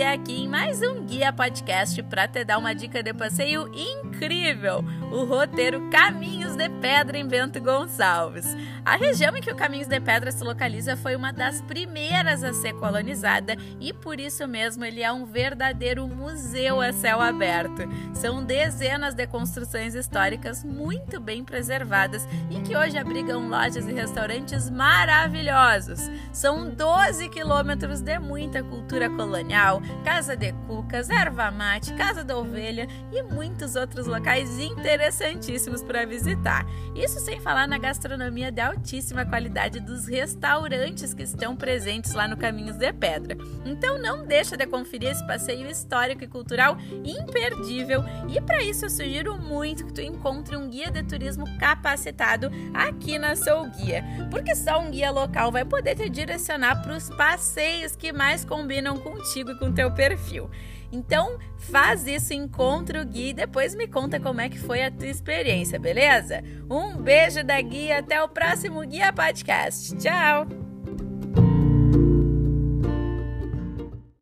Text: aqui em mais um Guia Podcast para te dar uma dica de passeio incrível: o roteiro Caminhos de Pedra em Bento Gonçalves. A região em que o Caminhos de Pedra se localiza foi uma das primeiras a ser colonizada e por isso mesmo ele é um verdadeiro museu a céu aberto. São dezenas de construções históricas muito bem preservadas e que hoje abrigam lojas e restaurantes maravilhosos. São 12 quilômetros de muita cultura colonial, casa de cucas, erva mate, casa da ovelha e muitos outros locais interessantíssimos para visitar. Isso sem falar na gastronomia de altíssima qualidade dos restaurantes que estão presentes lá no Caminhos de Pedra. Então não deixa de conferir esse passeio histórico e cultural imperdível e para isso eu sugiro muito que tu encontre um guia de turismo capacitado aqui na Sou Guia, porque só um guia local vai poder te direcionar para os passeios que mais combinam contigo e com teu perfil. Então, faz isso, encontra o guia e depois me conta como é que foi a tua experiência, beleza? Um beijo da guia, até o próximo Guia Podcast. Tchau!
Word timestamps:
aqui 0.00 0.44
em 0.44 0.48
mais 0.48 0.80
um 0.80 1.04
Guia 1.04 1.32
Podcast 1.32 2.02
para 2.04 2.26
te 2.26 2.44
dar 2.44 2.56
uma 2.56 2.72
dica 2.74 3.02
de 3.02 3.12
passeio 3.12 3.68
incrível: 3.74 4.11
o 5.10 5.24
roteiro 5.24 5.90
Caminhos 5.90 6.54
de 6.54 6.68
Pedra 6.80 7.18
em 7.18 7.26
Bento 7.26 7.60
Gonçalves. 7.60 8.56
A 8.84 8.96
região 8.96 9.36
em 9.36 9.40
que 9.40 9.50
o 9.50 9.56
Caminhos 9.56 9.88
de 9.88 9.98
Pedra 9.98 10.30
se 10.30 10.44
localiza 10.44 10.96
foi 10.96 11.16
uma 11.16 11.32
das 11.32 11.60
primeiras 11.62 12.44
a 12.44 12.52
ser 12.52 12.72
colonizada 12.74 13.56
e 13.80 13.92
por 13.92 14.20
isso 14.20 14.46
mesmo 14.46 14.84
ele 14.84 15.02
é 15.02 15.10
um 15.10 15.24
verdadeiro 15.24 16.06
museu 16.06 16.80
a 16.80 16.92
céu 16.92 17.20
aberto. 17.20 17.82
São 18.14 18.44
dezenas 18.44 19.12
de 19.12 19.26
construções 19.26 19.96
históricas 19.96 20.62
muito 20.62 21.18
bem 21.18 21.44
preservadas 21.44 22.24
e 22.48 22.60
que 22.60 22.76
hoje 22.76 22.96
abrigam 22.96 23.48
lojas 23.48 23.88
e 23.88 23.92
restaurantes 23.92 24.70
maravilhosos. 24.70 26.08
São 26.32 26.70
12 26.70 27.28
quilômetros 27.28 28.00
de 28.00 28.20
muita 28.20 28.62
cultura 28.62 29.10
colonial, 29.10 29.82
casa 30.04 30.36
de 30.36 30.52
cucas, 30.68 31.10
erva 31.10 31.50
mate, 31.50 31.92
casa 31.94 32.22
da 32.22 32.38
ovelha 32.38 32.86
e 33.10 33.20
muitos 33.24 33.74
outros 33.74 34.11
locais 34.12 34.58
interessantíssimos 34.58 35.82
para 35.82 36.04
visitar. 36.04 36.66
Isso 36.94 37.18
sem 37.18 37.40
falar 37.40 37.66
na 37.66 37.78
gastronomia 37.78 38.52
de 38.52 38.60
altíssima 38.60 39.24
qualidade 39.24 39.80
dos 39.80 40.06
restaurantes 40.06 41.14
que 41.14 41.22
estão 41.22 41.56
presentes 41.56 42.12
lá 42.12 42.28
no 42.28 42.36
Caminhos 42.36 42.76
de 42.76 42.92
Pedra. 42.92 43.38
Então 43.64 43.98
não 43.98 44.26
deixa 44.26 44.54
de 44.54 44.66
conferir 44.66 45.10
esse 45.10 45.26
passeio 45.26 45.66
histórico 45.66 46.22
e 46.22 46.28
cultural 46.28 46.76
imperdível 47.02 48.04
e 48.28 48.38
para 48.40 48.62
isso 48.62 48.84
eu 48.84 48.90
sugiro 48.90 49.38
muito 49.38 49.86
que 49.86 49.94
tu 49.94 50.02
encontre 50.02 50.56
um 50.56 50.68
guia 50.68 50.90
de 50.90 51.02
turismo 51.02 51.46
capacitado 51.58 52.50
aqui 52.74 53.18
na 53.18 53.34
Sou 53.34 53.66
Guia, 53.70 54.04
porque 54.30 54.54
só 54.54 54.78
um 54.78 54.90
guia 54.90 55.10
local 55.10 55.50
vai 55.50 55.64
poder 55.64 55.96
te 55.96 56.10
direcionar 56.10 56.82
para 56.82 56.94
os 56.94 57.08
passeios 57.08 57.96
que 57.96 58.12
mais 58.12 58.44
combinam 58.44 58.98
contigo 58.98 59.52
e 59.52 59.58
com 59.58 59.72
teu 59.72 59.90
perfil. 59.90 60.50
Então, 60.92 61.38
faz 61.56 62.06
isso, 62.06 62.34
encontra 62.34 63.00
o 63.00 63.04
guia 63.04 63.30
e 63.30 63.32
depois 63.32 63.74
me 63.74 63.88
conta 64.02 64.18
como 64.18 64.40
é 64.40 64.48
que 64.48 64.58
foi 64.58 64.82
a 64.82 64.90
tua 64.90 65.06
experiência, 65.06 65.78
beleza? 65.78 66.42
Um 66.68 66.96
beijo 66.96 67.44
da 67.44 67.60
guia, 67.60 68.00
até 68.00 68.20
o 68.20 68.28
próximo 68.28 68.80
Guia 68.84 69.12
Podcast. 69.12 69.96
Tchau! 69.96 70.61